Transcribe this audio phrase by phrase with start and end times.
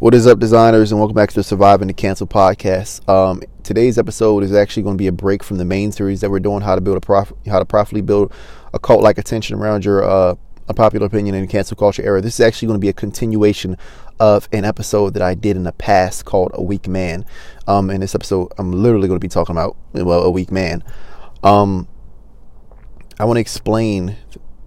[0.00, 3.06] What is up, designers, and welcome back to the Surviving the Cancel podcast.
[3.06, 6.30] Um, today's episode is actually going to be a break from the main series that
[6.30, 8.32] we're doing, how to build a prof- how to properly build
[8.72, 10.36] a cult-like attention around your uh,
[10.70, 12.22] unpopular opinion in the cancel culture era.
[12.22, 13.76] This is actually going to be a continuation
[14.18, 17.26] of an episode that I did in the past called "A Weak Man."
[17.66, 20.82] Um, in this episode, I'm literally going to be talking about well, a weak man.
[21.42, 21.86] Um,
[23.18, 24.16] I want to explain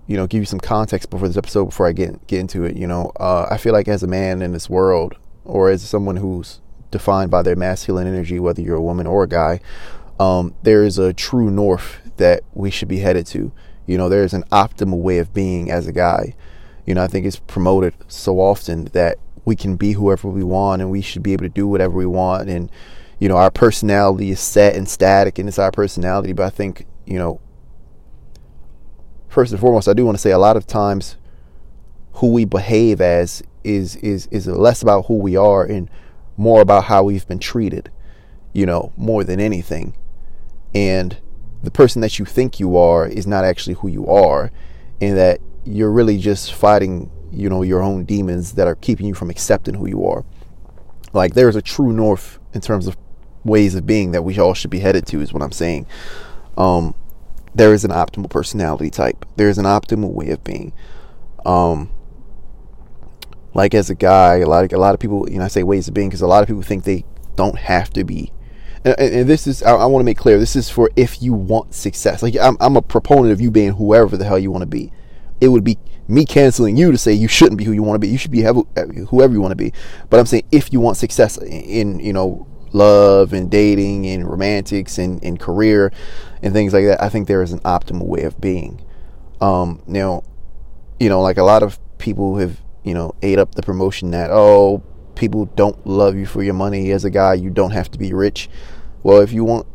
[0.07, 2.75] you know, give you some context before this episode before I get get into it.
[2.75, 5.15] You know, uh, I feel like as a man in this world,
[5.45, 9.27] or as someone who's defined by their masculine energy, whether you're a woman or a
[9.27, 9.59] guy,
[10.19, 13.51] um, there is a true north that we should be headed to.
[13.85, 16.35] You know, there is an optimal way of being as a guy.
[16.85, 20.81] You know, I think it's promoted so often that we can be whoever we want
[20.81, 22.49] and we should be able to do whatever we want.
[22.49, 22.71] And,
[23.19, 26.33] you know, our personality is set and static and it's our personality.
[26.33, 27.41] But I think, you know,
[29.27, 31.17] first and foremost, I do want to say a lot of times
[32.13, 35.89] who we behave as is is is less about who we are and
[36.37, 37.91] more about how we've been treated,
[38.53, 39.95] you know, more than anything.
[40.73, 41.17] And
[41.61, 44.51] the person that you think you are is not actually who you are,
[44.99, 49.13] and that you're really just fighting, you know, your own demons that are keeping you
[49.13, 50.25] from accepting who you are.
[51.13, 52.97] Like there's a true north in terms of
[53.43, 55.85] ways of being that we all should be headed to, is what I'm saying.
[56.57, 56.95] Um,
[57.55, 59.25] there is an optimal personality type.
[59.35, 60.73] There is an optimal way of being.
[61.45, 61.91] Um,
[63.53, 65.63] like as a guy, a lot of, a lot of people, you know, I say
[65.63, 68.31] ways of being because a lot of people think they don't have to be.
[68.83, 71.33] And, and this is, I, I want to make clear, this is for if you
[71.33, 72.23] want success.
[72.23, 74.91] Like I'm, I'm a proponent of you being whoever the hell you want to be.
[75.39, 77.99] It would be me canceling you to say you shouldn't be who you want to
[77.99, 78.07] be.
[78.07, 79.73] You should be whoever you want to be.
[80.09, 84.97] But I'm saying if you want success in, you know, love and dating and romantics
[84.97, 85.91] and, and career
[86.41, 88.83] and things like that, I think there is an optimal way of being.
[89.39, 90.23] Um, now,
[90.99, 94.29] you know, like a lot of people have, you know, ate up the promotion that,
[94.31, 94.83] oh,
[95.15, 96.91] people don't love you for your money.
[96.91, 98.49] As a guy, you don't have to be rich.
[99.03, 99.67] Well, if you want,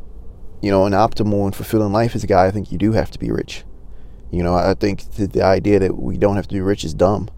[0.60, 3.10] you know, an optimal and fulfilling life as a guy, I think you do have
[3.12, 3.64] to be rich.
[4.30, 6.94] You know, I think the, the idea that we don't have to be rich is
[6.94, 7.30] dumb.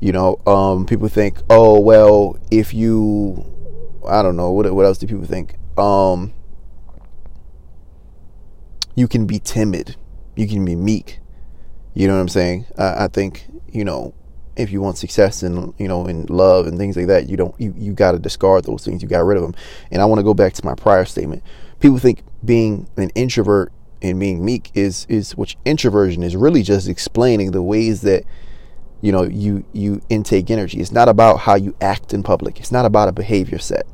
[0.00, 3.44] You know, um, people think, oh, well, if you
[4.06, 5.56] I don't know what what else do people think?
[5.78, 6.32] Um,
[8.94, 9.96] you can be timid,
[10.36, 11.20] you can be meek.
[11.94, 12.66] You know what I'm saying?
[12.78, 14.14] I, I think you know
[14.62, 17.54] if you want success and you know in love and things like that, you don't
[17.60, 19.02] you you got to discard those things.
[19.02, 19.54] You got rid of them.
[19.90, 21.42] And I want to go back to my prior statement.
[21.80, 23.72] People think being an introvert
[24.02, 28.24] and being meek is is which introversion is really just explaining the ways that
[29.00, 32.72] you know you you intake energy it's not about how you act in public it's
[32.72, 33.86] not about a behavior set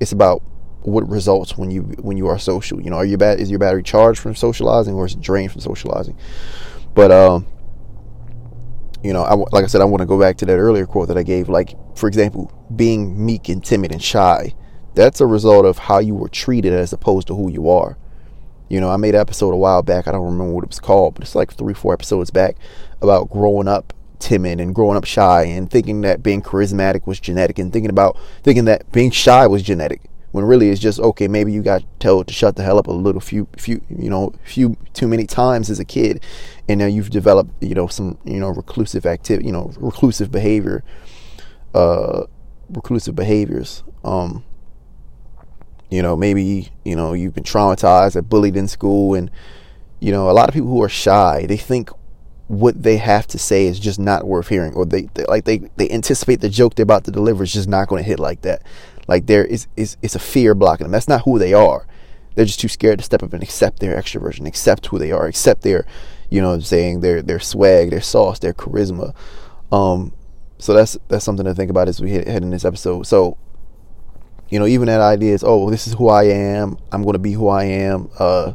[0.00, 0.42] it's about
[0.82, 3.58] what results when you when you are social you know are you bad is your
[3.58, 6.16] battery charged from socializing or is it drained from socializing
[6.94, 7.46] but um
[9.02, 11.08] you know I, like i said i want to go back to that earlier quote
[11.08, 14.54] that i gave like for example being meek and timid and shy
[14.94, 17.96] that's a result of how you were treated as opposed to who you are.
[18.68, 20.80] You know i made an episode a while back i don't remember what it was
[20.80, 22.56] called but it's like three four episodes back
[23.00, 27.58] about growing up timid and growing up shy and thinking that being charismatic was genetic
[27.58, 30.02] and thinking about thinking that being shy was genetic
[30.32, 32.92] when really it's just okay maybe you got told to shut the hell up a
[32.92, 36.22] little few few you know few too many times as a kid
[36.68, 40.84] and now you've developed you know some you know reclusive activity you know reclusive behavior
[41.74, 42.24] uh
[42.70, 44.44] reclusive behaviors um
[45.90, 49.30] you know maybe you know you've been traumatized or bullied in school and
[50.00, 51.90] you know a lot of people who are shy they think
[52.48, 55.58] what they have to say is just not worth hearing or they, they like they
[55.76, 58.40] they anticipate the joke they're about to deliver is just not going to hit like
[58.42, 58.62] that
[59.08, 60.92] like there is is it's a fear blocking them.
[60.92, 61.86] That's not who they are.
[62.34, 65.26] They're just too scared to step up and accept their extroversion accept who they are
[65.26, 65.86] accept their
[66.30, 69.14] you know saying their their swag their sauce their charisma.
[69.72, 70.12] Um
[70.58, 73.06] so that's that's something to think about as we head in this episode.
[73.06, 73.36] So
[74.48, 76.78] you know even that idea is oh this is who i am.
[76.92, 78.10] I'm going to be who i am.
[78.18, 78.52] Uh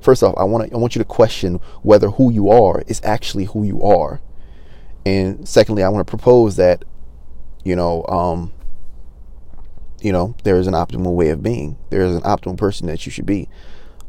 [0.00, 3.44] First off, I want I want you to question whether who you are is actually
[3.44, 4.20] who you are.
[5.04, 6.84] And secondly, I want to propose that,
[7.64, 8.52] you know, um,
[10.00, 11.76] you know, there is an optimal way of being.
[11.90, 13.48] There is an optimal person that you should be.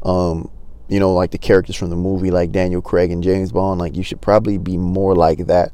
[0.02, 0.50] Um,
[0.88, 3.96] you know, like the characters from the movie, like Daniel Craig and James Bond, like
[3.96, 5.72] you should probably be more like that.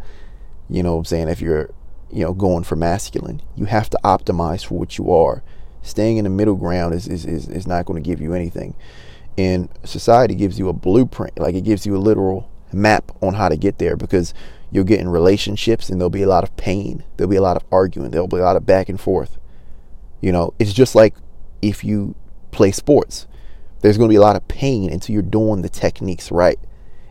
[0.68, 1.28] You know I'm saying?
[1.28, 1.70] If you're,
[2.10, 5.42] you know, going for masculine, you have to optimize for what you are.
[5.82, 8.74] Staying in the middle ground is, is, is, is not going to give you anything.
[9.38, 13.48] And society gives you a blueprint, like it gives you a literal map on how
[13.48, 14.34] to get there because
[14.70, 17.04] you'll get in relationships and there'll be a lot of pain.
[17.16, 18.10] There'll be a lot of arguing.
[18.10, 19.38] There'll be a lot of back and forth.
[20.20, 21.14] You know, it's just like
[21.62, 22.14] if you
[22.50, 23.26] play sports,
[23.80, 26.58] there's going to be a lot of pain until you're doing the techniques right,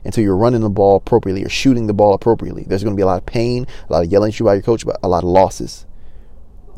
[0.04, 2.64] until you're running the ball appropriately or shooting the ball appropriately.
[2.68, 4.56] There's going to be a lot of pain, a lot of yelling at you by
[4.56, 5.86] your coach, but a lot of losses.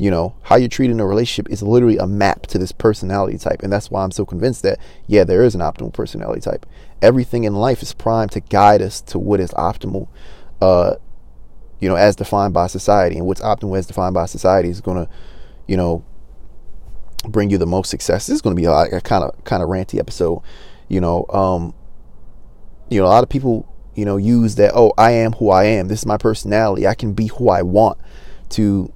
[0.00, 3.64] You know, how you're treating a relationship is literally a map to this personality type.
[3.64, 4.78] And that's why I'm so convinced that,
[5.08, 6.66] yeah, there is an optimal personality type.
[7.02, 10.06] Everything in life is primed to guide us to what is optimal,
[10.60, 10.94] uh,
[11.80, 13.16] you know, as defined by society.
[13.16, 15.10] And what's optimal as defined by society is going to,
[15.66, 16.04] you know,
[17.28, 18.26] bring you the most success.
[18.26, 20.42] This is going to be a kind of kind of ranty episode.
[20.88, 21.74] You know, um,
[22.88, 24.72] you know, a lot of people, you know, use that.
[24.74, 25.88] Oh, I am who I am.
[25.88, 26.86] This is my personality.
[26.86, 27.98] I can be who I want
[28.50, 28.92] to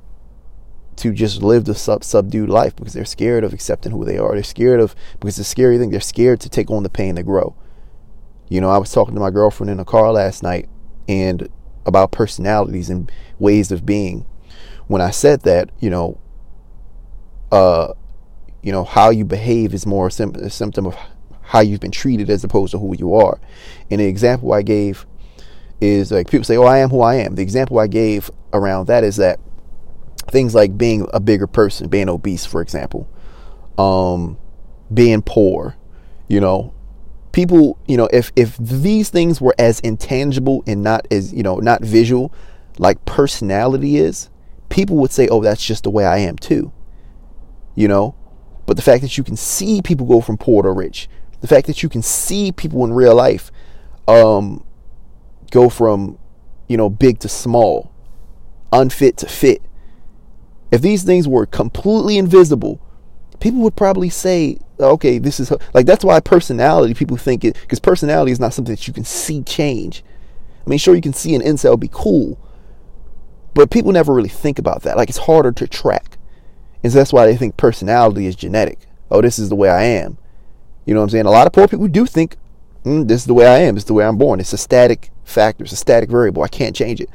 [0.96, 4.34] to just live the sub subdued life because they're scared of accepting who they are.
[4.34, 7.22] They're scared of because the scary thing, they're scared to take on the pain to
[7.22, 7.56] grow.
[8.48, 10.68] You know, I was talking to my girlfriend in a car last night
[11.08, 11.48] and
[11.86, 14.26] about personalities and ways of being.
[14.86, 16.20] When I said that, you know,
[17.50, 17.94] uh,
[18.62, 20.96] you know, how you behave is more a, sim- a symptom of
[21.42, 23.40] how you've been treated as opposed to who you are.
[23.90, 25.04] And the example I gave
[25.80, 28.86] is like people say, "Oh, I am who I am." The example I gave around
[28.86, 29.40] that is that
[30.30, 33.08] things like being a bigger person, being obese, for example,
[33.76, 34.38] um,
[34.92, 35.76] being poor,
[36.28, 36.72] you know,
[37.32, 41.56] people, you know, if if these things were as intangible and not as you know
[41.56, 42.32] not visual,
[42.78, 44.30] like personality is,
[44.68, 46.72] people would say, "Oh, that's just the way I am too,"
[47.74, 48.14] you know.
[48.66, 51.08] But the fact that you can see people go from poor to rich,
[51.40, 53.50] the fact that you can see people in real life
[54.06, 54.64] um,
[55.50, 56.18] go from,
[56.68, 57.92] you know, big to small,
[58.72, 59.62] unfit to fit,
[60.70, 62.80] if these things were completely invisible,
[63.40, 67.78] people would probably say, okay, this is like that's why personality people think it because
[67.78, 70.02] personality is not something that you can see change.
[70.66, 72.38] I mean, sure you can see an incel be cool,
[73.52, 74.96] but people never really think about that.
[74.96, 76.16] Like it's harder to track.
[76.82, 78.80] And so that's why they think personality is genetic.
[79.10, 80.18] Oh, this is the way I am.
[80.84, 81.26] You know what I'm saying?
[81.26, 82.36] A lot of poor people do think
[82.84, 83.76] mm, this is the way I am.
[83.76, 84.40] It's the way I'm born.
[84.40, 85.64] It's a static factor.
[85.64, 86.42] It's a static variable.
[86.42, 87.10] I can't change it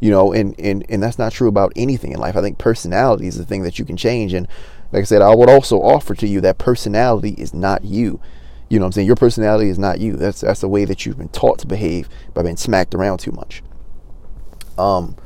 [0.00, 3.26] you know and, and and that's not true about anything in life i think personality
[3.26, 4.46] is the thing that you can change and
[4.92, 8.20] like i said i would also offer to you that personality is not you
[8.68, 11.06] you know what i'm saying your personality is not you that's that's the way that
[11.06, 13.62] you've been taught to behave by being smacked around too much
[14.76, 15.16] um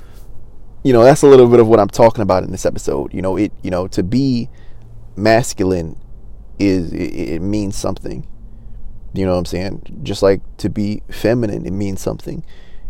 [0.83, 3.23] you know that's a little bit of what i'm talking about in this episode you
[3.23, 4.49] know it you know to be
[5.17, 5.99] masculine
[6.59, 8.27] is it, it means something
[9.13, 12.45] you know what i'm saying just like to be feminine it means something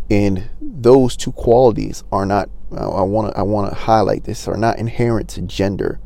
[0.09, 4.57] and those two qualities are not I want to I want to highlight this are
[4.57, 5.99] not inherent to gender.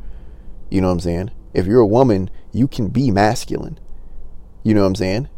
[0.70, 1.30] You know what I'm saying?
[1.54, 3.78] If you're a woman, you can be masculine.
[4.62, 5.28] You know what I'm saying?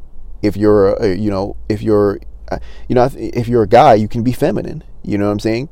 [0.43, 2.59] If you're a, you know, if you're uh,
[2.89, 4.83] you know, if you're a guy, you can be feminine.
[5.03, 5.69] You know what I'm saying?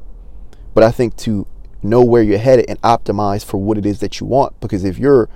[0.76, 1.48] But I think to
[1.82, 4.96] know where you're headed and optimize for what it is that you want because if
[4.96, 5.28] you're,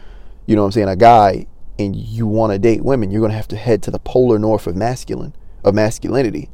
[0.46, 1.46] you know what I'm saying, a guy
[1.80, 4.38] and you want to date women, you're going to have to head to the polar
[4.38, 5.34] north of masculine
[5.64, 6.48] of masculinity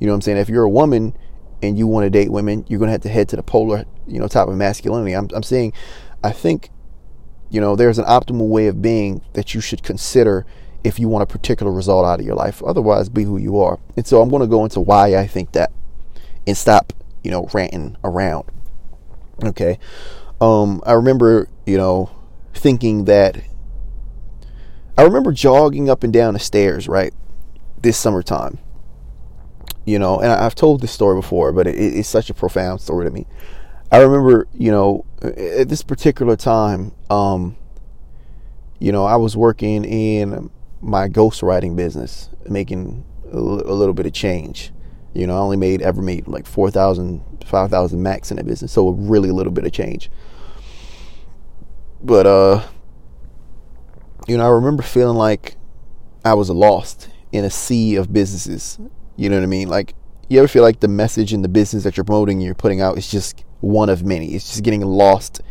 [0.00, 0.38] you know what I'm saying?
[0.38, 1.14] If you're a woman
[1.62, 3.84] and you want to date women, you're going to have to head to the polar,
[4.06, 5.12] you know, type of masculinity.
[5.12, 5.74] I'm, I'm saying,
[6.24, 6.70] I think,
[7.50, 10.46] you know, there's an optimal way of being that you should consider
[10.82, 12.62] if you want a particular result out of your life.
[12.62, 13.78] Otherwise, be who you are.
[13.96, 15.70] And so I'm going to go into why I think that
[16.46, 18.44] and stop, you know, ranting around.
[19.44, 19.78] Okay.
[20.40, 22.10] Um, I remember, you know,
[22.54, 23.42] thinking that
[24.96, 27.14] I remember jogging up and down the stairs, right?
[27.80, 28.58] This summertime
[29.84, 33.06] you know, and I've told this story before, but it, it's such a profound story
[33.06, 33.26] to me.
[33.90, 37.56] I remember, you know, at this particular time, um,
[38.78, 40.50] you know, I was working in
[40.80, 44.72] my ghostwriting business, making a, a little bit of change.
[45.14, 48.88] You know, I only made ever made like 4,000, 5,000 max in that business, so
[48.88, 50.10] a really a little bit of change.
[52.02, 52.62] But uh,
[54.28, 55.56] you know, I remember feeling like
[56.24, 58.78] I was lost in a sea of businesses
[59.20, 59.68] you know what I mean?
[59.68, 59.94] Like,
[60.30, 62.96] you ever feel like the message in the business that you're promoting, you're putting out,
[62.96, 64.28] is just one of many.
[64.28, 65.42] It's just getting lost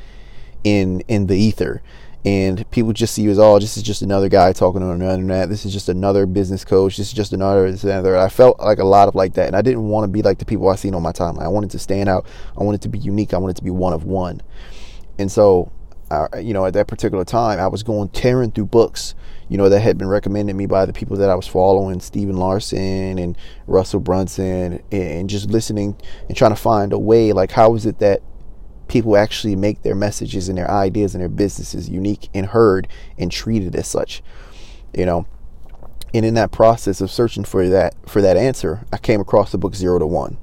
[0.63, 1.83] in in the ether,
[2.25, 5.09] and people just see you as, oh, this is just another guy talking on the
[5.09, 5.49] internet.
[5.49, 6.97] This is just another business coach.
[6.97, 8.17] This is just another this another.
[8.17, 10.39] I felt like a lot of like that, and I didn't want to be like
[10.39, 11.43] the people I seen on my timeline.
[11.43, 12.25] I wanted to stand out.
[12.57, 13.33] I wanted to be unique.
[13.33, 14.41] I wanted to be one of one,
[15.17, 15.71] and so,
[16.11, 19.15] uh, you know, at that particular time, I was going tearing through books
[19.49, 22.37] you know, that had been recommended me by the people that I was following, Stephen
[22.37, 23.35] Larsen and
[23.65, 25.97] Russell Brunson, and just listening
[26.27, 28.21] and trying to find a way, like, how is it that
[28.89, 33.31] people actually make their messages and their ideas and their businesses unique and heard and
[33.31, 34.21] treated as such,
[34.93, 35.25] you know?
[36.13, 39.59] And in that process of searching for that for that answer, I came across the
[39.59, 40.37] book Zero to One.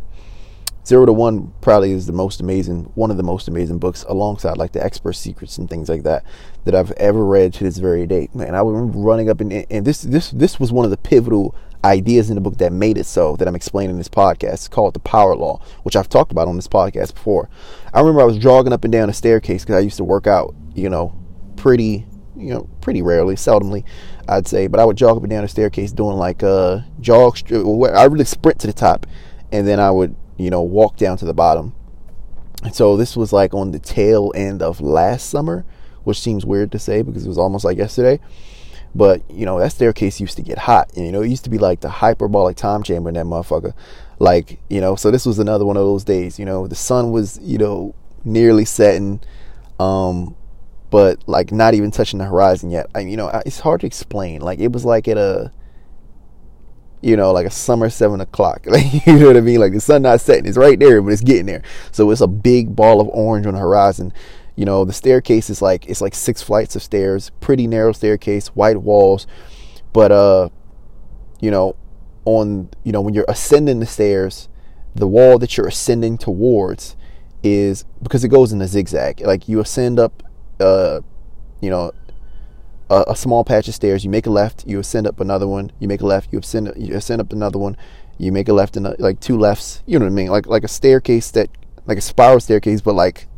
[0.87, 4.57] Zero to One probably is the most amazing, one of the most amazing books, alongside
[4.57, 6.25] like the Expert Secrets and things like that,
[6.65, 8.29] that I've ever read to this very day.
[8.33, 11.57] Man, I remember running up and, and this this this was one of the pivotal
[11.87, 14.55] ideas in the book that made it so that I'm explaining in this podcast.
[14.55, 17.49] It's called The Power Law, which I've talked about on this podcast before.
[17.95, 20.27] I remember I was jogging up and down a staircase because I used to work
[20.27, 21.17] out, you know,
[21.57, 23.85] pretty, you know, pretty rarely, seldomly,
[24.29, 24.67] I'd say.
[24.67, 27.39] But I would jog up and down a staircase doing like a uh, jog.
[27.51, 29.07] I really sprint to the top,
[29.53, 31.75] and then I would, you know, walk down to the bottom.
[32.63, 35.65] And so this was like on the tail end of last summer,
[36.05, 38.21] which seems weird to say because it was almost like yesterday.
[38.97, 40.91] But you know that staircase used to get hot.
[40.97, 43.75] And, you know, it used to be like the hyperbolic time chamber in that motherfucker.
[44.19, 46.39] Like you know, so this was another one of those days.
[46.39, 49.21] You know, the sun was you know nearly setting,
[49.79, 50.35] um,
[50.91, 52.87] but like not even touching the horizon yet.
[52.95, 54.41] I, you know, it's hard to explain.
[54.41, 55.53] Like it was like at a,
[57.03, 58.67] you know, like a summer seven o'clock.
[58.71, 59.61] Like you know what I mean?
[59.61, 61.63] Like the sun not setting, it's right there, but it's getting there.
[61.93, 64.15] So it's a big ball of orange on the horizon.
[64.57, 68.49] You know, the staircase is like it's like six flights of stairs, pretty narrow staircase,
[68.49, 69.27] white walls,
[69.93, 70.49] but uh,
[71.41, 71.77] you know,
[72.25, 74.49] on you know when you're ascending the stairs,
[74.95, 76.97] the wall that you're ascending towards
[77.43, 79.21] is because it goes in a zigzag.
[79.21, 80.23] Like you ascend up,
[80.59, 81.01] uh,
[81.61, 81.93] you know,
[82.89, 84.05] a, a, small patch of stairs.
[84.05, 85.71] You make a left, you ascend up another one.
[85.79, 87.77] You make a left, you ascend, you ascend up another one.
[88.19, 89.83] You make a left and like two lefts.
[89.87, 90.29] You know what I mean?
[90.29, 91.51] Like like a staircase that
[91.87, 93.29] like a spiral staircase, but like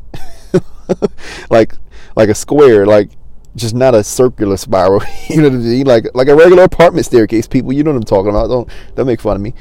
[1.50, 1.74] like
[2.16, 3.10] like a square, like
[3.56, 5.02] just not a circular spiral.
[5.28, 5.86] you know what I mean?
[5.86, 7.46] Like like a regular apartment staircase.
[7.46, 8.48] People, you know what I'm talking about.
[8.48, 9.54] Don't don't make fun of me.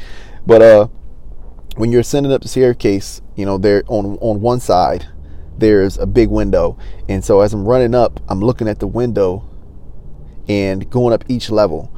[0.46, 0.88] But uh,
[1.75, 5.07] when you're ascending up the staircase, you know there on on one side
[5.57, 6.77] there's a big window,
[7.10, 9.50] and so as I'm running up, I'm looking at the window
[10.48, 11.91] and going up each level.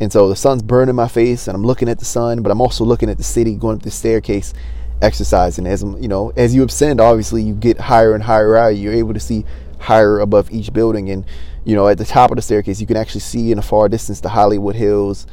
[0.00, 2.60] And so the sun's burning my face, and I'm looking at the sun, but I'm
[2.60, 4.54] also looking at the city going up the staircase
[5.02, 5.66] exercising.
[5.66, 8.68] As you know as you ascend obviously you get higher and higher out.
[8.68, 9.44] You're able to see
[9.78, 11.10] higher above each building.
[11.10, 11.24] And
[11.64, 13.88] you know at the top of the staircase you can actually see in the far
[13.88, 15.26] distance the hollywood hills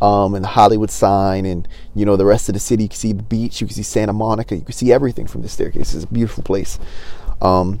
[0.00, 1.46] um, and the hollywood sign.
[1.46, 3.74] And you know the rest of the city you can see the beach you can
[3.74, 5.94] see santa monica you can see everything from the staircase.
[5.94, 6.78] It's a beautiful place.
[7.40, 7.80] Um,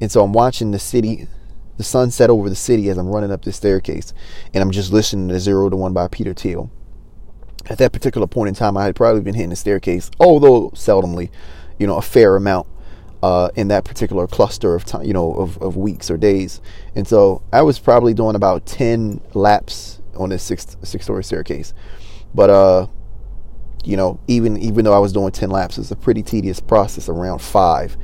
[0.00, 1.28] and so i'm watching the city
[1.78, 4.12] the sunset over the city as i'm running up the staircase.
[4.52, 6.70] And i'm just listening to zero to one by peter thiel
[7.66, 11.30] at that particular point in time, I had probably been hitting the staircase, although seldomly,
[11.78, 12.66] you know, a fair amount
[13.22, 16.60] uh, in that particular cluster of time, you know, of, of weeks or days.
[16.94, 21.72] And so I was probably doing about 10 laps on this six, six story staircase.
[22.34, 22.86] But, uh,
[23.84, 27.08] you know, even, even though I was doing 10 laps, it's a pretty tedious process
[27.08, 27.96] around five.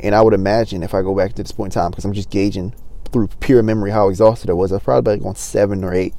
[0.00, 2.12] And I would imagine if I go back to this point in time, because I'm
[2.12, 2.74] just gauging
[3.12, 6.14] through pure memory how exhausted I was, I was probably like on seven or eight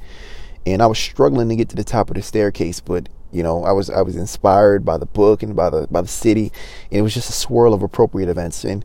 [0.66, 3.64] and I was struggling to get to the top of the staircase, but you know,
[3.64, 6.52] I was I was inspired by the book and by the by the city,
[6.90, 8.64] and it was just a swirl of appropriate events.
[8.64, 8.84] And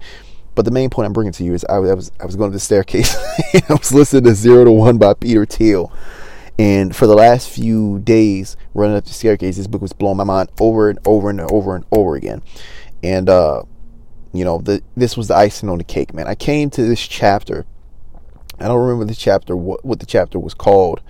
[0.54, 2.52] but the main point I'm bringing to you is I, I was I was going
[2.52, 3.16] to the staircase.
[3.70, 5.92] I was listening to Zero to One by Peter Thiel,
[6.60, 10.24] and for the last few days running up the staircase, this book was blowing my
[10.24, 12.44] mind over and over and over and over again.
[13.04, 13.64] And uh,
[14.34, 16.28] you know, the this was the icing on the cake, man.
[16.28, 17.66] I came to this chapter.
[18.60, 21.02] I don't remember the chapter what what the chapter was called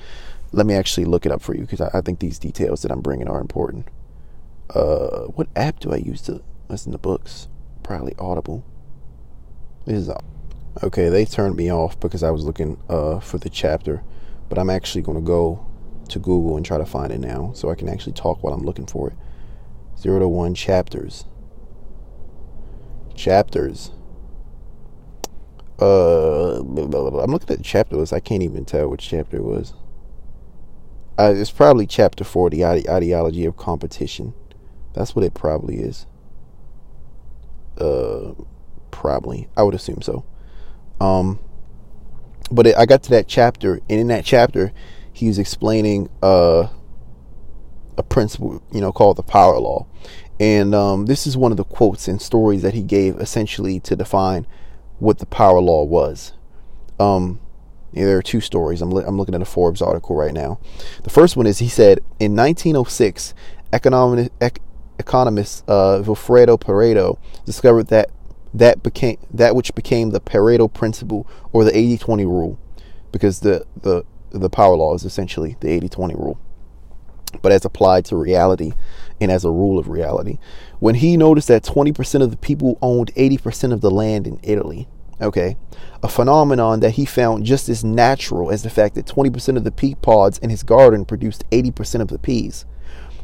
[0.52, 2.92] let me actually look it up for you because I, I, think these details that
[2.92, 3.88] I'm bringing are important.
[4.70, 7.48] Uh, what app do I use to listen to books?
[7.84, 8.64] Probably Audible.
[9.86, 10.10] This is
[10.84, 11.10] okay.
[11.10, 14.04] They turned me off because I was looking uh, for the chapter,
[14.50, 15.66] but I'm actually going to go
[16.10, 18.64] to Google and try to find it now so I can actually talk while I'm
[18.64, 19.16] looking for it.
[19.98, 21.26] Zero to one chapters.
[23.16, 23.92] Chapters.
[25.80, 26.76] Uh, I'm
[27.32, 28.14] looking at the chapter list.
[28.14, 29.74] I can't even tell which chapter it was
[31.22, 34.34] uh, it's probably chapter four, the ide- ideology of competition.
[34.94, 36.08] That's what it probably is.
[37.78, 38.34] Uh,
[38.90, 39.48] probably.
[39.56, 40.26] I would assume so.
[41.00, 41.40] Um,
[42.52, 44.74] but it, I got to that chapter, and in that chapter,
[45.14, 46.68] he was explaining uh,
[47.98, 49.86] a principle, you know, called the power law.
[50.40, 53.96] And um, this is one of the quotes and stories that he gave essentially to
[53.96, 54.48] define
[54.98, 56.34] what the power law was.
[57.00, 57.40] Um,
[57.94, 58.82] there are two stories.
[58.82, 60.60] I'm, li- I'm looking at a Forbes article right now.
[61.04, 63.34] The first one is he said in 1906,
[63.74, 64.62] economic, ec-
[65.00, 68.10] economist uh, Vilfredo Pareto discovered that
[68.54, 72.60] that became that which became the Pareto principle or the 80-20 rule,
[73.12, 76.40] because the the the power law is essentially the 80-20 rule,
[77.42, 78.74] but as applied to reality
[79.20, 80.38] and as a rule of reality.
[80.80, 84.88] When he noticed that 20% of the people owned 80% of the land in Italy,
[85.22, 85.56] Okay.
[86.02, 89.72] A phenomenon that he found just as natural as the fact that 20% of the
[89.72, 92.66] pea pods in his garden produced 80% of the peas.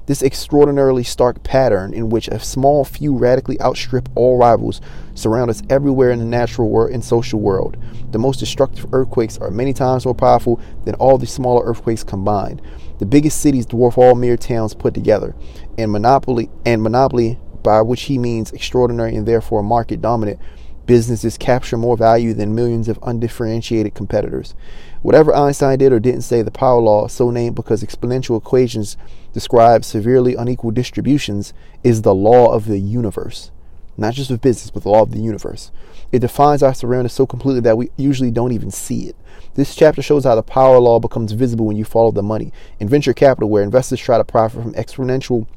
[0.05, 4.79] This extraordinarily stark pattern, in which a small few radically outstrip all rivals,
[5.15, 7.75] surround us everywhere in the natural world and social world.
[8.11, 12.61] The most destructive earthquakes are many times more powerful than all the smaller earthquakes combined.
[12.99, 15.35] The biggest cities dwarf all mere towns put together.
[15.77, 20.39] And monopoly and monopoly by which he means extraordinary and therefore market dominant
[20.88, 24.56] businesses capture more value than millions of undifferentiated competitors.
[25.03, 28.98] Whatever Einstein did or didn't say, the power law, so named because exponential equations
[29.34, 31.53] describe severely unequal distributions,
[31.84, 33.51] is the law of the universe.
[33.96, 35.72] Not just of business, but the law of the universe.
[36.12, 39.15] It defines our surroundings so completely that we usually don't even see it.
[39.56, 42.53] This chapter shows how the power law becomes visible when you follow the money.
[42.79, 45.48] In venture capital, where investors try to profit from exponential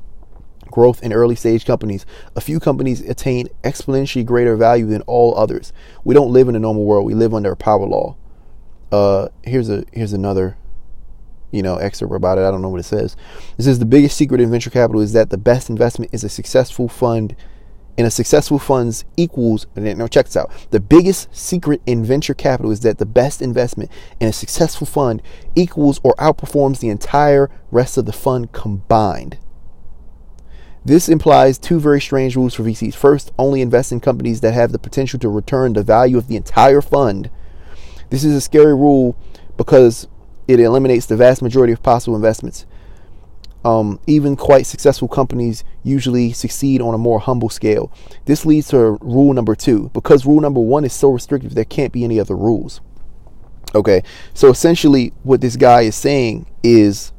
[0.71, 5.73] growth in early stage companies, a few companies attain exponentially greater value than all others.
[6.05, 7.07] We don't live in a normal world.
[7.07, 8.17] We live under a power law.
[8.93, 10.57] Uh, here's a here's another
[11.53, 12.43] you know excerpt about it.
[12.43, 13.17] I don't know what it says.
[13.59, 16.29] It says the biggest secret in venture capital is that the best investment is a
[16.29, 17.37] successful fund
[18.01, 22.71] and a successful funds equals now check this out the biggest secret in venture capital
[22.71, 25.21] is that the best investment in a successful fund
[25.55, 29.37] equals or outperforms the entire rest of the fund combined
[30.85, 32.95] this implies two very strange rules for VCs.
[32.95, 36.37] First, only invest in companies that have the potential to return the value of the
[36.37, 37.31] entire fund.
[38.09, 39.17] This is a scary rule
[39.57, 40.09] because
[40.49, 42.67] it eliminates the vast majority of possible investments.
[43.63, 47.93] Um, even quite successful companies usually succeed on a more humble scale.
[48.25, 49.91] This leads to rule number two.
[49.93, 52.81] Because rule number one is so restrictive, there can't be any other rules.
[53.75, 57.13] Okay, so essentially, what this guy is saying is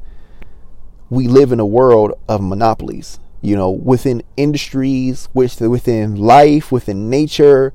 [1.12, 7.10] we live in a world of monopolies you know, within industries, which within life, within
[7.10, 7.74] nature,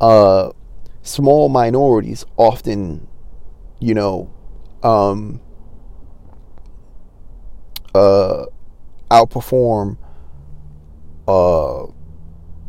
[0.00, 0.50] uh,
[1.02, 3.06] small minorities often,
[3.80, 4.30] you know,
[4.82, 5.40] um,
[7.94, 8.44] uh,
[9.10, 9.96] outperform.
[11.26, 11.86] Uh,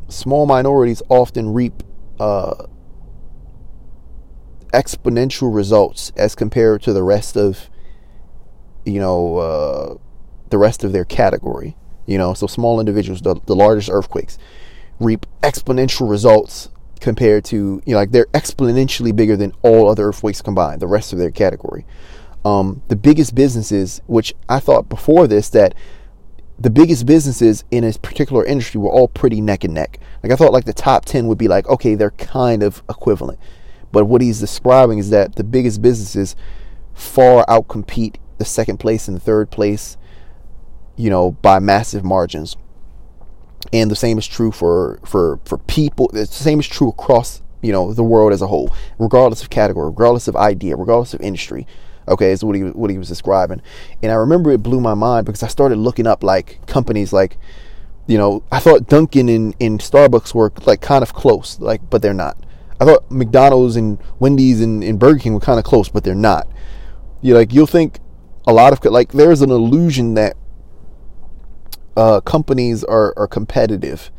[0.07, 1.83] small minorities often reap
[2.19, 2.65] uh,
[4.73, 7.69] exponential results as compared to the rest of,
[8.85, 9.95] you know, uh,
[10.49, 11.75] the rest of their category.
[12.09, 14.37] You know, so small individuals, the, the largest earthquakes,
[14.99, 20.41] reap exponential results compared to, you know, like they're exponentially bigger than all other earthquakes
[20.41, 21.85] combined, the rest of their category.
[22.43, 25.75] Um, the biggest businesses, which I thought before this that
[26.57, 29.99] the biggest businesses in a particular industry were all pretty neck and neck.
[30.23, 33.39] Like I thought like the top 10 would be like, okay, they're kind of equivalent.
[33.91, 36.35] But what he's describing is that the biggest businesses
[36.93, 39.97] far outcompete the second place and the third place
[40.99, 42.57] you know, by massive margins.
[43.71, 46.09] And the same is true for for for people.
[46.11, 49.87] The same is true across you know the world as a whole, regardless of category,
[49.87, 51.65] regardless of idea, regardless of industry.
[52.07, 53.61] Okay, is what he what he was describing,
[54.03, 57.37] and I remember it blew my mind because I started looking up like companies like,
[58.07, 62.01] you know, I thought Dunkin' and, and Starbucks were like kind of close, like, but
[62.01, 62.37] they're not.
[62.79, 66.15] I thought McDonald's and Wendy's and, and Burger King were kind of close, but they're
[66.15, 66.47] not.
[67.21, 67.99] You like you'll think
[68.47, 70.35] a lot of like there's an illusion that
[71.95, 74.11] uh, companies are, are competitive,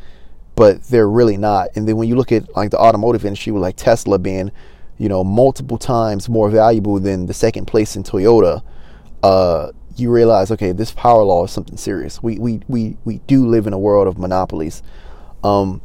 [0.55, 1.69] but they're really not.
[1.75, 4.51] And then when you look at like the automotive industry, with like Tesla being,
[4.97, 8.61] you know, multiple times more valuable than the second place in Toyota,
[9.23, 12.21] uh, you realize, okay, this power law is something serious.
[12.21, 14.83] We we we we do live in a world of monopolies,
[15.43, 15.81] um,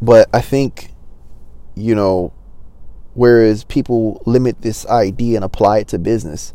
[0.00, 0.92] but I think,
[1.74, 2.32] you know,
[3.14, 6.52] whereas people limit this idea and apply it to business,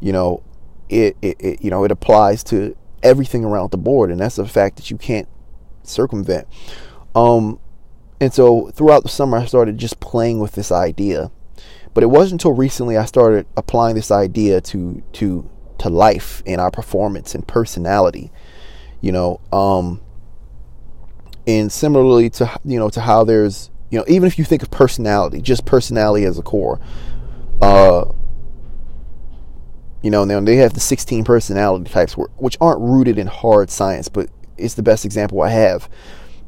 [0.00, 0.42] you know,
[0.88, 4.46] it, it, it you know it applies to everything around the board, and that's a
[4.46, 5.28] fact that you can't
[5.82, 6.46] circumvent.
[7.14, 7.58] Um,
[8.20, 11.30] and so throughout the summer, I started just playing with this idea,
[11.94, 16.60] but it wasn't until recently I started applying this idea to to to life and
[16.60, 18.30] our performance and personality.
[19.00, 20.02] You know, um,
[21.46, 24.70] and similarly to you know to how there's you know even if you think of
[24.70, 26.78] personality, just personality as a core.
[27.62, 28.04] Uh,
[30.02, 34.08] you know, now they have the 16 personality types, which aren't rooted in hard science,
[34.08, 35.88] but it's the best example I have.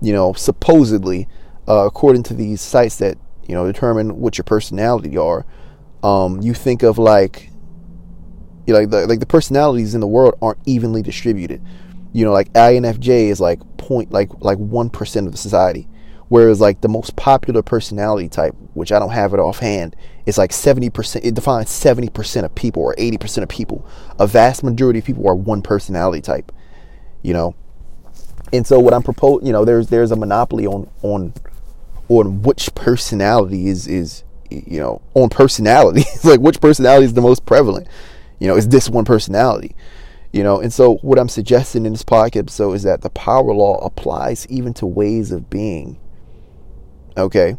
[0.01, 1.29] You know, supposedly,
[1.69, 5.47] uh, according to these sites that you know determine what your personality are,
[6.03, 7.51] um, you think of like,
[8.67, 11.63] you know, like the like the personalities in the world aren't evenly distributed.
[12.13, 15.89] You know, like INFJ is like point like like one percent of the society.
[16.33, 20.51] Whereas like the most popular personality type, which I don't have it offhand, is like
[20.51, 23.87] 70%, it defines 70% of people or 80% of people.
[24.19, 26.51] A vast majority of people are one personality type,
[27.21, 27.55] you know?
[28.51, 31.35] And so what I'm proposing, you know, there's there's a monopoly on on
[32.09, 36.01] on which personality is is you know, on personality.
[36.15, 37.89] it's like which personality is the most prevalent.
[38.39, 39.77] You know, is this one personality?
[40.33, 43.53] You know, and so what I'm suggesting in this podcast episode is that the power
[43.53, 45.99] law applies even to ways of being
[47.17, 47.57] Okay.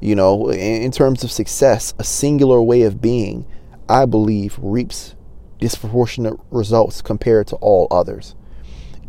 [0.00, 3.46] You know, in, terms of success, a singular way of being,
[3.88, 5.16] I believe, reaps
[5.58, 8.36] disproportionate results compared to all others.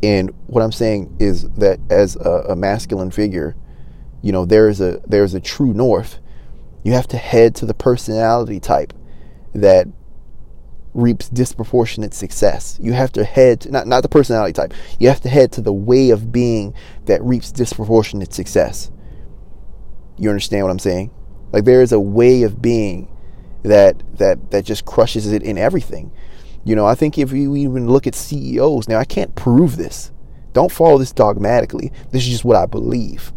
[0.02, 3.56] And what I'm saying is that as a, a masculine figure,
[4.22, 6.20] you know, there is a there's a true north.
[6.84, 8.94] You have to head to the personality type
[9.54, 9.88] that
[10.94, 12.80] reaps disproportionate success.
[12.82, 14.74] You have to head to, not not the personality type.
[15.00, 16.74] You have to head to the way of being
[17.06, 18.92] that reaps disproportionate success.
[20.20, 21.12] You understand what I'm saying?
[21.52, 23.08] Like there is a way of being
[23.64, 26.12] that that that just crushes it in everything.
[26.64, 30.12] You know, I think if you even look at CEOs now, I can't prove this.
[30.54, 31.92] Don't follow this dogmatically.
[32.12, 33.32] This is just what I believe.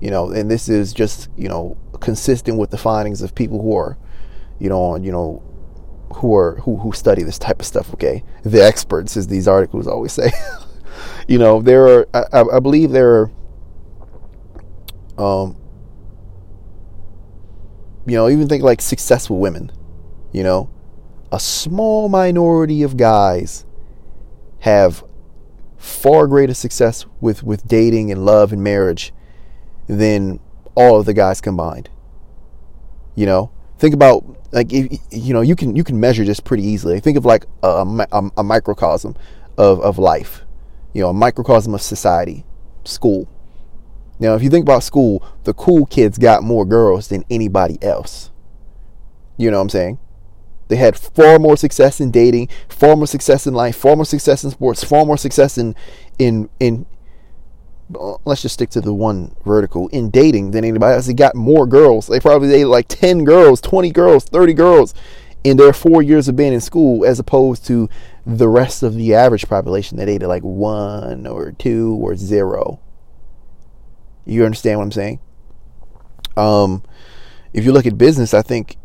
[0.00, 3.76] You know, and this is just you know consistent with the findings of people who
[3.76, 3.98] are,
[4.58, 5.42] you know, on you know,
[6.14, 7.92] who are who who study this type of stuff.
[7.94, 10.30] Okay, the experts, as these articles always say.
[11.28, 13.30] you know, there are I, I believe there are.
[15.18, 15.59] Um,
[18.10, 19.70] you know, even think like successful women,
[20.32, 20.68] you know,
[21.30, 23.64] a small minority of guys
[24.60, 25.04] have
[25.76, 29.12] far greater success with, with dating and love and marriage
[29.86, 30.40] than
[30.74, 31.88] all of the guys combined.
[33.14, 34.98] You know, think about like you
[35.32, 36.98] know you can you can measure this pretty easily.
[37.00, 39.14] Think of like a, a, a microcosm
[39.56, 40.42] of of life.
[40.94, 42.44] You know, a microcosm of society,
[42.84, 43.28] school.
[44.20, 48.30] Now, if you think about school, the cool kids got more girls than anybody else.
[49.38, 49.98] You know what I'm saying?
[50.68, 54.44] They had far more success in dating, far more success in life, far more success
[54.44, 55.74] in sports, far more success in
[56.18, 56.86] in in
[57.98, 61.06] uh, let's just stick to the one vertical in dating than anybody else.
[61.06, 62.06] They got more girls.
[62.06, 64.94] They probably dated like 10 girls, 20 girls, 30 girls
[65.42, 67.88] in their four years of being in school as opposed to
[68.26, 72.78] the rest of the average population that dated like one or two or zero.
[74.30, 75.20] You understand what I'm saying?
[76.36, 76.82] Um,
[77.52, 78.76] if you look at business, I think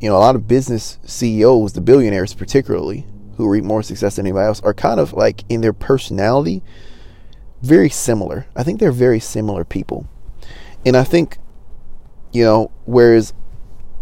[0.00, 3.06] you know, a lot of business CEOs, the billionaires particularly,
[3.36, 6.62] who reap more success than anybody else, are kind of like in their personality
[7.62, 8.46] very similar.
[8.54, 10.06] I think they're very similar people.
[10.84, 11.38] And I think,
[12.32, 13.34] you know, whereas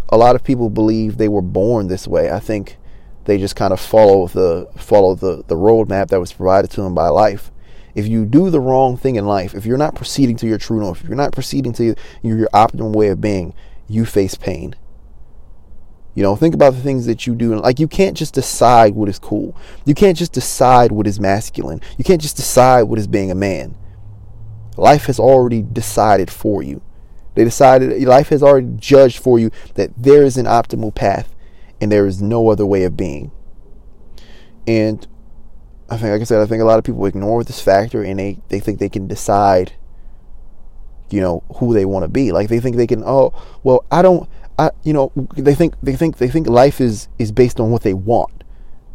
[0.08, 2.76] a lot of people believe they were born this way, I think
[3.24, 6.94] they just kind of follow the follow the, the roadmap that was provided to them
[6.94, 7.50] by life.
[7.94, 10.80] If you do the wrong thing in life, if you're not proceeding to your true
[10.80, 13.54] north, if you're not proceeding to your, your optimum way of being,
[13.88, 14.74] you face pain
[16.14, 17.56] you know, think about the things that you do.
[17.56, 19.56] Like, you can't just decide what is cool.
[19.84, 21.80] You can't just decide what is masculine.
[21.98, 23.76] You can't just decide what is being a man.
[24.76, 26.82] Life has already decided for you.
[27.34, 31.34] They decided, life has already judged for you that there is an optimal path
[31.80, 33.32] and there is no other way of being.
[34.68, 35.06] And
[35.90, 38.18] I think, like I said, I think a lot of people ignore this factor and
[38.18, 39.74] they, they think they can decide,
[41.10, 42.32] you know, who they want to be.
[42.32, 45.96] Like, they think they can, oh, well, I don't, I, you know, they think they
[45.96, 48.44] think they think life is is based on what they want.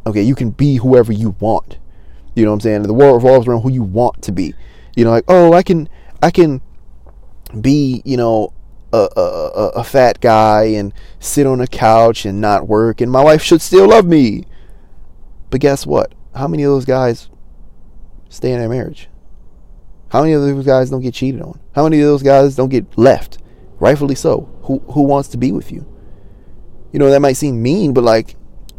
[0.08, 1.78] Okay, you can be whoever you want.
[2.36, 2.84] You know what I'm saying?
[2.84, 4.54] The world revolves around who you want to be.
[4.96, 5.90] You know, like oh, I can
[6.24, 6.62] I can
[7.60, 8.54] be you know
[8.94, 13.24] a, a, a fat guy and sit on a couch and not work, and my
[13.24, 14.46] wife should still love me.
[15.50, 16.14] But guess what?
[16.36, 17.30] How many of those guys
[18.30, 19.10] stay in their marriage?
[20.10, 21.60] How many of those guys don't get cheated on?
[21.74, 23.40] How many of those guys don't get left?
[23.80, 24.50] rightfully so.
[24.64, 25.86] Who who wants to be with you?
[26.92, 28.36] You know that might seem mean, but like,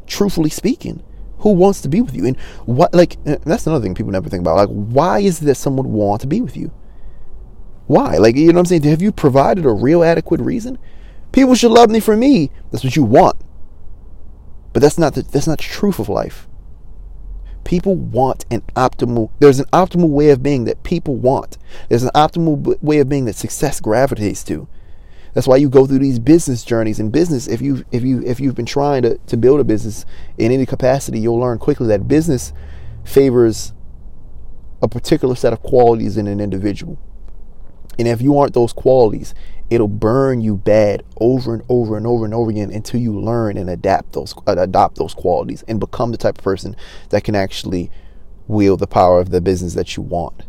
[0.06, 1.02] truthfully speaking,
[1.38, 2.26] who wants to be with you?
[2.26, 4.56] And what like uh, that's another thing people never think about.
[4.56, 6.72] Like, why is it that someone want to be with you?
[7.86, 8.18] Why?
[8.18, 8.82] Like, you know what I'm saying?
[8.84, 10.78] Have you provided a real adequate reason?
[11.32, 12.50] People should love me for me.
[12.70, 13.36] That's what you want.
[14.72, 16.46] But that's not the, that's not the truth of life.
[17.64, 21.58] People want an optimal, there's an optimal way of being that people want.
[21.88, 24.66] There's an optimal way of being that success gravitates to.
[25.32, 26.98] That's why you go through these business journeys.
[26.98, 30.04] In business, if you if you if you've been trying to, to build a business
[30.38, 32.52] in any capacity, you'll learn quickly that business
[33.04, 33.72] favors
[34.82, 36.98] a particular set of qualities in an individual.
[38.00, 39.34] And if you aren't those qualities,
[39.68, 43.58] it'll burn you bad over and over and over and over again until you learn
[43.58, 46.74] and adapt those uh, adopt those qualities and become the type of person
[47.10, 47.90] that can actually
[48.48, 50.44] wield the power of the business that you want.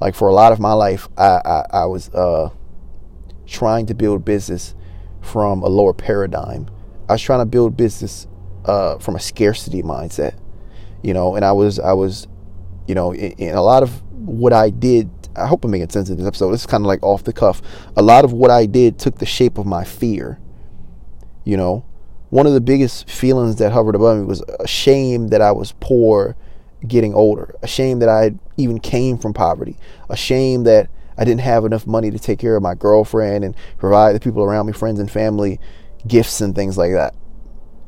[0.00, 2.50] Like for a lot of my life, I I, I was uh,
[3.46, 4.76] trying to build business
[5.20, 6.70] from a lower paradigm.
[7.08, 8.28] I was trying to build business
[8.64, 10.38] uh, from a scarcity mindset,
[11.02, 12.28] you know, and I was I was,
[12.86, 15.10] you know, in, in a lot of what I did.
[15.36, 16.50] I hope I'm making sense in this episode.
[16.50, 17.62] This is kind of like off the cuff.
[17.96, 20.38] A lot of what I did took the shape of my fear.
[21.44, 21.84] You know,
[22.30, 25.74] one of the biggest feelings that hovered above me was a shame that I was
[25.80, 26.36] poor
[26.86, 29.76] getting older, a shame that I even came from poverty,
[30.08, 30.88] a shame that
[31.18, 34.42] I didn't have enough money to take care of my girlfriend and provide the people
[34.42, 35.60] around me, friends and family,
[36.06, 37.14] gifts and things like that.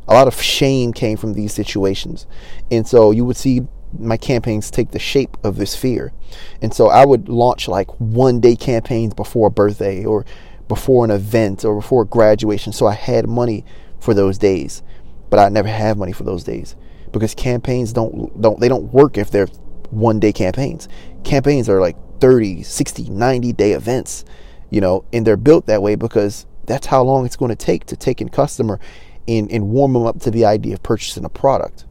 [0.08, 2.26] A lot of shame came from these situations.
[2.70, 3.62] And so you would see
[3.98, 6.12] my campaigns take the shape of this fear.
[6.60, 10.24] And so I would launch like one day campaigns before a birthday or
[10.68, 12.72] before an event or before graduation.
[12.72, 13.64] So I had money
[14.00, 14.82] for those days,
[15.30, 16.76] but I never have money for those days
[17.12, 19.48] because campaigns don't don't they don't work if they're
[19.90, 20.88] one day campaigns.
[21.24, 24.24] Campaigns are like 30, 60, 90 day events,
[24.70, 27.84] you know, and they're built that way because that's how long it's going to take
[27.86, 28.80] to take in customer
[29.28, 31.84] and, and warm them up to the idea of purchasing a product.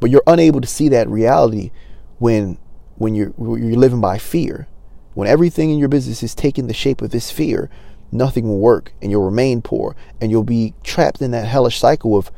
[0.00, 1.70] But you're unable to see that reality
[2.18, 2.58] when
[2.96, 4.68] when you're you're living by fear.
[5.14, 7.70] When everything in your business is taking the shape of this fear,
[8.10, 12.16] nothing will work and you'll remain poor and you'll be trapped in that hellish cycle
[12.16, 12.30] of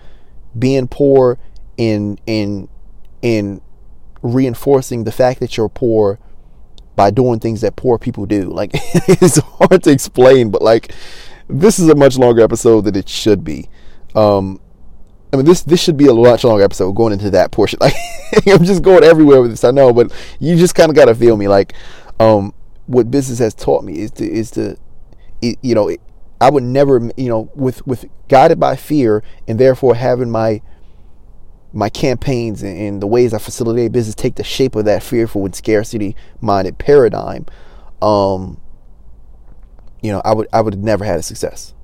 [0.59, 1.39] being poor
[1.77, 2.69] in in
[3.23, 3.61] in
[4.23, 6.19] reinforcing the fact that you're poor
[6.97, 8.51] by doing things that poor people do.
[8.57, 10.93] Like it's hard to explain, but like
[11.49, 13.69] this is a much longer episode than it should be.
[14.15, 14.61] Um,
[15.37, 17.79] I mean, this this should be a much longer episode going into that portion.
[18.33, 19.63] Like, I'm just going everywhere with this.
[19.63, 21.47] I know, but you just kind of got to feel me.
[21.47, 21.75] Like,
[22.19, 22.53] um,
[22.87, 24.77] what business has taught me is to is to,
[25.41, 26.01] it, you know, it,
[26.41, 30.61] I would never, you know, with with guided by fear and therefore having my
[31.73, 35.45] my campaigns and, and the ways I facilitate business take the shape of that fearful
[35.45, 37.47] and scarcity minded paradigm.
[38.03, 38.61] Um,
[40.01, 41.75] you know, I would I would have never had a success.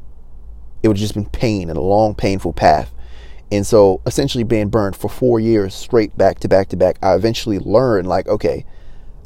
[0.82, 2.92] It would have just been pain and a long, painful path.
[3.52, 7.14] And so essentially being burned for four years straight back to back to back, I
[7.14, 8.64] eventually learned like, okay,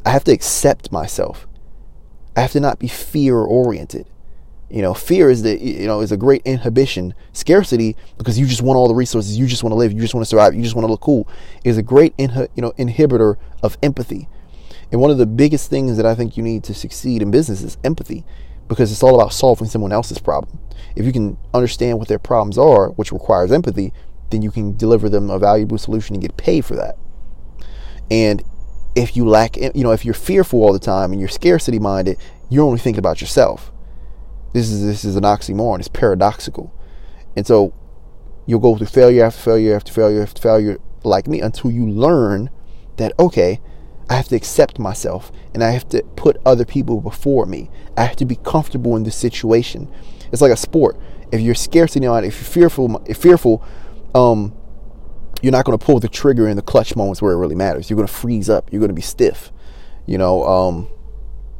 [0.05, 1.47] I have to accept myself.
[2.37, 4.09] I have to not be fear oriented.
[4.69, 7.15] You know, fear is the you know is a great inhibition.
[7.33, 10.13] Scarcity because you just want all the resources, you just want to live, you just
[10.13, 11.29] want to survive, you just want to look cool
[11.65, 14.29] is a great inhi- you know inhibitor of empathy.
[14.91, 17.63] And one of the biggest things that I think you need to succeed in business
[17.63, 18.25] is empathy
[18.67, 20.59] because it's all about solving someone else's problem.
[20.97, 23.93] If you can understand what their problems are, which requires empathy,
[24.31, 26.97] then you can deliver them a valuable solution and get paid for that.
[28.11, 28.43] And
[28.95, 32.19] if you lack, you know, if you're fearful all the time and you're scarcity minded,
[32.49, 33.73] you're only thinking about yourself.
[34.53, 35.81] This is this is an oxymoron.
[35.81, 36.73] It's paradoxical,
[37.37, 37.75] and so
[38.47, 42.49] you'll go through failure after failure after failure after failure, like me, until you learn
[42.97, 43.61] that okay,
[44.09, 47.71] I have to accept myself and I have to put other people before me.
[47.97, 49.93] I have to be comfortable in this situation.
[50.33, 50.97] It's like a sport.
[51.33, 53.65] If you're scarcity minded, if you're fearful, if fearful
[54.17, 54.57] um,
[55.43, 57.91] you're not going to pull the trigger in the clutch moments where it really matters.
[57.91, 58.73] You're going to freeze up.
[58.73, 59.53] You're going to be stiff.
[60.07, 60.89] You know, um,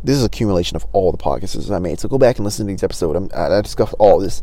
[0.03, 2.01] this is accumulation of all the podcasts I made.
[2.01, 3.33] So go back and listen to these episodes.
[3.35, 4.41] I, I discussed all this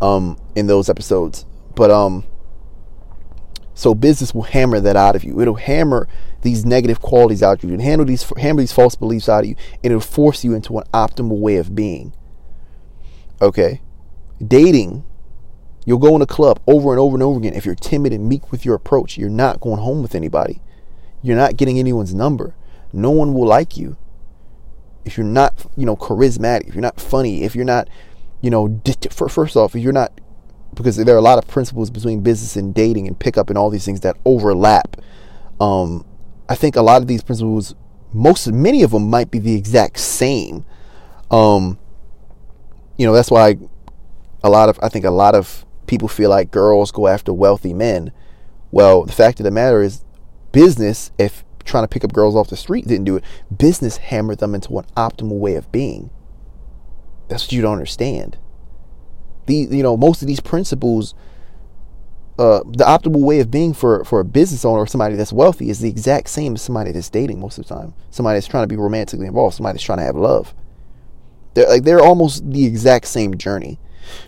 [0.00, 1.46] um, in those episodes.
[1.74, 2.24] But um,
[3.74, 5.40] so business will hammer that out of you.
[5.40, 6.08] It'll hammer
[6.42, 9.46] these negative qualities out of you and handle these hammer these false beliefs out of
[9.46, 12.14] you, and it'll force you into an optimal way of being.
[13.40, 13.80] Okay,
[14.46, 15.04] dating
[15.86, 17.54] You'll go in a club over and over and over again.
[17.54, 20.60] If you're timid and meek with your approach, you're not going home with anybody.
[21.22, 22.56] You're not getting anyone's number.
[22.92, 23.96] No one will like you.
[25.04, 27.88] If you're not, you know, charismatic, if you're not funny, if you're not,
[28.40, 30.20] you know, first off, if you're not,
[30.74, 33.70] because there are a lot of principles between business and dating and pickup and all
[33.70, 34.96] these things that overlap.
[35.60, 36.04] Um,
[36.48, 37.76] I think a lot of these principles,
[38.12, 40.64] most, many of them might be the exact same.
[41.30, 41.78] Um,
[42.96, 43.56] you know, that's why
[44.42, 47.72] a lot of, I think a lot of people feel like girls go after wealthy
[47.72, 48.12] men.
[48.70, 50.04] Well, the fact of the matter is,
[50.52, 53.24] business, if trying to pick up girls off the street didn't do it,
[53.56, 56.10] business hammered them into an optimal way of being.
[57.28, 58.38] That's what you don't understand.
[59.46, 61.14] The you know most of these principles,
[62.38, 65.70] uh, the optimal way of being for for a business owner or somebody that's wealthy
[65.70, 67.94] is the exact same as somebody that's dating most of the time.
[68.10, 69.56] Somebody that's trying to be romantically involved.
[69.56, 70.54] Somebody that's trying to have love.
[71.54, 73.78] They're like they're almost the exact same journey.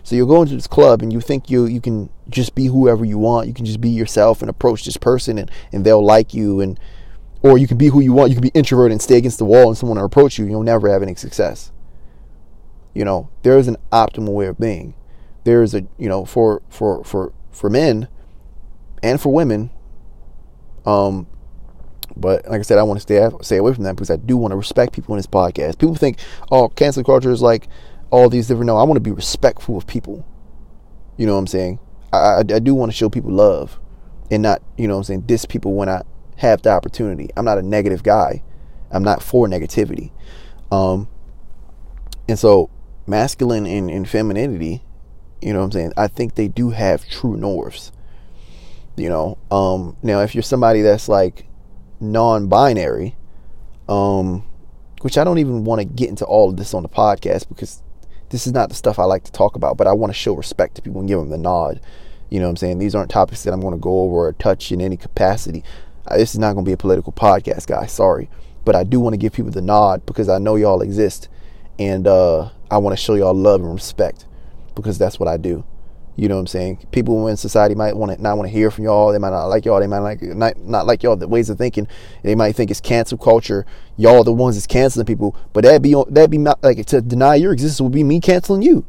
[0.02, 3.04] So you'll go into this club and you think you you can just be whoever
[3.04, 3.48] you want.
[3.48, 6.78] You can just be yourself and approach this person and, and they'll like you and
[7.42, 8.30] or you can be who you want.
[8.30, 10.46] You can be introverted and stay against the wall and someone will approach you.
[10.46, 11.72] You'll never have any success.
[12.94, 14.94] You know, there is an optimal way of being.
[15.44, 18.08] There is a you know, for for for for men
[19.02, 19.70] and for women,
[20.84, 21.26] um,
[22.16, 24.36] but like I said, I want to stay stay away from that because I do
[24.36, 25.78] want to respect people in this podcast.
[25.78, 26.18] People think,
[26.50, 27.68] oh, cancel culture is like
[28.10, 28.66] all these different.
[28.66, 30.26] No, I want to be respectful of people.
[31.16, 31.78] You know what I'm saying?
[32.12, 33.78] I, I, I do want to show people love
[34.30, 36.02] and not, you know what I'm saying, diss people when I
[36.36, 37.28] have the opportunity.
[37.36, 38.42] I'm not a negative guy.
[38.90, 40.12] I'm not for negativity.
[40.70, 41.08] Um,
[42.28, 42.70] and so
[43.06, 44.84] masculine and, and femininity,
[45.40, 45.92] you know what I'm saying?
[45.96, 47.92] I think they do have true norths.
[48.96, 51.46] You know, um, now if you're somebody that's like
[52.00, 53.16] non-binary,
[53.88, 54.44] um,
[55.02, 57.82] which I don't even want to get into all of this on the podcast because
[58.30, 60.34] this is not the stuff I like to talk about, but I want to show
[60.34, 61.80] respect to people and give them the nod.
[62.30, 62.78] You know what I'm saying?
[62.78, 65.64] These aren't topics that I'm going to go over or touch in any capacity.
[66.06, 67.92] Uh, this is not going to be a political podcast, guys.
[67.92, 68.28] Sorry.
[68.64, 71.28] But I do want to give people the nod because I know y'all exist.
[71.78, 74.26] And uh, I want to show y'all love and respect
[74.74, 75.64] because that's what I do.
[76.18, 76.88] You know what I'm saying?
[76.90, 79.12] People in society might want to not want to hear from y'all.
[79.12, 79.78] They might not like y'all.
[79.78, 81.86] They might like not not like y'all the ways of thinking.
[82.24, 83.64] They might think it's cancel culture.
[83.96, 85.36] Y'all the ones that's canceling people.
[85.52, 88.62] But that'd be that'd be not, like to deny your existence would be me canceling
[88.62, 88.84] you.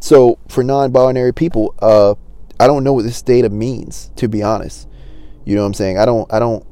[0.00, 2.16] So for non-binary people, uh,
[2.58, 4.88] I don't know what this data means to be honest.
[5.44, 5.98] You know what I'm saying?
[5.98, 6.66] I don't I don't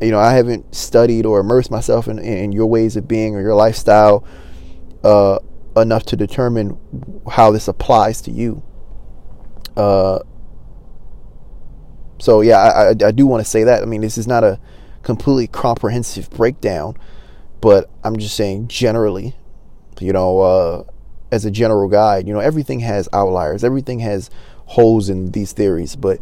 [0.00, 3.40] you know I haven't studied or immersed myself in, in your ways of being or
[3.40, 4.24] your lifestyle.
[5.02, 5.40] Uh,
[5.76, 6.78] enough to determine
[7.30, 8.62] how this applies to you.
[9.76, 10.20] Uh,
[12.18, 13.82] so yeah, I, I, I do want to say that.
[13.82, 14.60] I mean, this is not a
[15.02, 16.96] completely comprehensive breakdown,
[17.60, 19.34] but I'm just saying generally,
[20.00, 20.84] you know, uh,
[21.30, 24.30] as a general guide, you know, everything has outliers, everything has
[24.66, 26.18] holes in these theories, but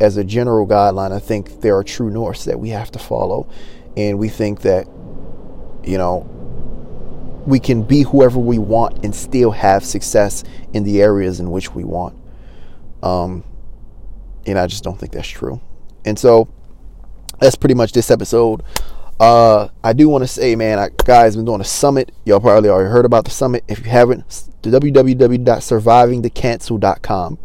[0.00, 3.48] as a general guideline, I think there are true norths that we have to follow,
[3.96, 4.86] and we think that,
[5.84, 6.28] you know,
[7.46, 11.74] we can be whoever we want and still have success in the areas in which
[11.74, 12.16] we want.
[13.02, 13.44] Um,
[14.46, 15.60] and I just don't think that's true.
[16.04, 16.48] And so
[17.40, 18.62] that's pretty much this episode.
[19.20, 22.12] Uh, I do want to say, man, I, guys, been doing a summit.
[22.24, 23.62] Y'all probably already heard about the summit.
[23.68, 24.26] If you haven't,
[24.62, 27.38] the www.survivingthecancel.com.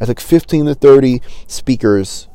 [0.00, 2.26] I took 15 to 30 speakers,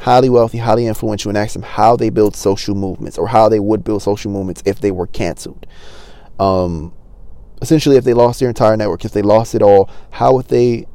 [0.00, 3.60] highly wealthy, highly influential, and asked them how they build social movements or how they
[3.60, 5.66] would build social movements if they were canceled
[6.38, 6.92] um,
[7.60, 10.86] essentially, if they lost their entire network, if they lost it all, how would they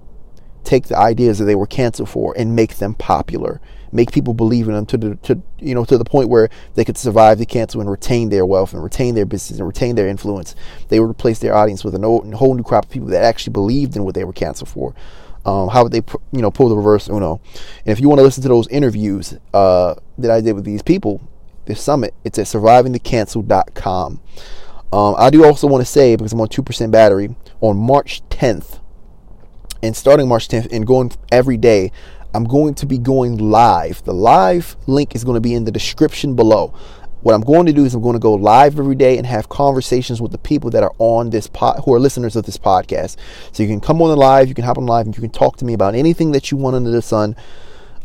[0.63, 3.61] take the ideas that they were canceled for and make them popular?
[3.91, 6.83] Make people believe in them to the to you know to the point where they
[6.83, 10.07] could survive the cancel and retain their wealth and retain their business and retain their
[10.07, 10.55] influence.
[10.87, 13.95] They would replace their audience with a whole new crop of people that actually believed
[13.95, 14.95] in what they were canceled for.
[15.45, 16.01] Um, how would they,
[16.31, 17.41] you know, pull the reverse Uno?
[17.85, 20.81] And if you want to listen to those interviews uh, that I did with these
[20.81, 21.21] people,
[21.65, 24.21] this summit, it's at survivingthecancel.com.
[24.93, 28.79] Um, I do also want to say, because I'm on 2% battery, on March 10th,
[29.81, 31.91] and starting March 10th and going every day,
[32.35, 34.03] I'm going to be going live.
[34.03, 36.75] The live link is going to be in the description below.
[37.21, 39.49] What I'm going to do is I'm going to go live every day and have
[39.49, 43.17] conversations with the people that are on this pod, who are listeners of this podcast.
[43.51, 45.31] So you can come on the live, you can hop on live, and you can
[45.31, 47.35] talk to me about anything that you want under the sun.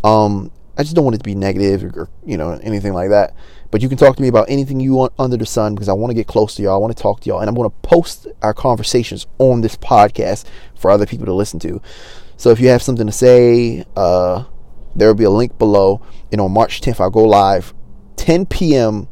[0.02, 3.10] Um, I just don't want it to be negative or, or you know anything like
[3.10, 3.34] that.
[3.70, 5.92] But you can talk to me about anything you want under the sun because I
[5.92, 6.74] want to get close to y'all.
[6.74, 7.40] I want to talk to y'all.
[7.40, 11.60] And I'm going to post our conversations on this podcast for other people to listen
[11.60, 11.82] to.
[12.36, 14.44] So if you have something to say, uh,
[14.94, 16.00] there will be a link below.
[16.32, 17.74] And on March 10th, I'll go live
[18.16, 19.08] 10 p.m.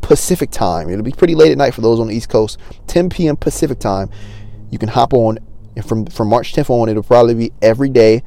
[0.00, 0.88] Pacific time.
[0.88, 2.58] It'll be pretty late at night for those on the East Coast.
[2.86, 3.36] 10 p.m.
[3.36, 4.10] Pacific time.
[4.70, 5.38] You can hop on.
[5.76, 8.22] And from, from March 10th on, it'll probably be every day.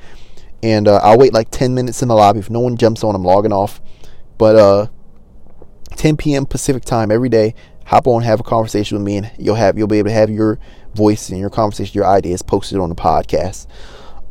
[0.62, 2.40] And uh, I'll wait like 10 minutes in the lobby.
[2.40, 3.82] If no one jumps on, I'm logging off.
[4.38, 4.88] But uh,
[5.96, 6.46] 10 p.m.
[6.46, 7.56] Pacific time every day.
[7.86, 10.30] Hop on, have a conversation with me, and you'll have you'll be able to have
[10.30, 10.60] your
[10.94, 13.68] voice and your conversation, your ideas posted on the podcast.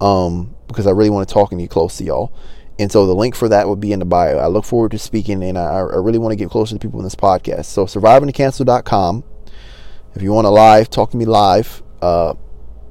[0.00, 2.32] Um, because I really want to talk and get close to y'all.
[2.78, 4.38] And so the link for that would be in the bio.
[4.38, 6.98] I look forward to speaking, and I, I really want to get closer to people
[7.00, 7.66] in this podcast.
[7.66, 9.24] So survivingthecancel.com.
[10.14, 11.82] If you want to live, talk to me live.
[12.00, 12.34] Uh,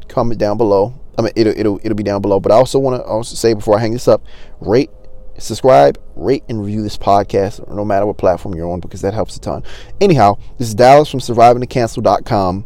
[0.08, 0.94] comment down below.
[1.18, 2.40] I mean, it'll it'll it'll be down below.
[2.40, 4.24] But I also want to also say before I hang this up,
[4.60, 4.92] rate,
[5.40, 9.36] subscribe, rate, and review this podcast, no matter what platform you're on, because that helps
[9.36, 9.64] a ton.
[10.00, 12.66] Anyhow, this is Dallas from SurvivingTheCancel.com.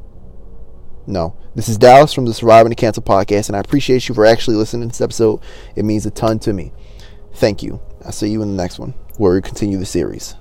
[1.05, 4.25] No, this is Dallas from the Surviving the Cancel podcast, and I appreciate you for
[4.25, 5.41] actually listening to this episode.
[5.75, 6.71] It means a ton to me.
[7.35, 7.81] Thank you.
[8.05, 10.35] I'll see you in the next one where we continue the series.